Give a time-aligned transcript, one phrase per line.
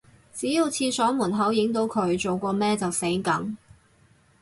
[0.33, 3.55] 只要廁所門口影到佢做過咩就死梗